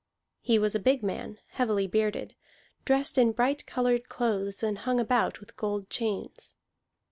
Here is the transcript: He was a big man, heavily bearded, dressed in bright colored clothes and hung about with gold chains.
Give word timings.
He 0.41 0.57
was 0.57 0.73
a 0.73 0.79
big 0.79 1.03
man, 1.03 1.37
heavily 1.49 1.85
bearded, 1.85 2.33
dressed 2.85 3.19
in 3.19 3.33
bright 3.33 3.67
colored 3.67 4.09
clothes 4.09 4.63
and 4.63 4.79
hung 4.79 4.99
about 4.99 5.39
with 5.39 5.55
gold 5.55 5.91
chains. 5.91 6.55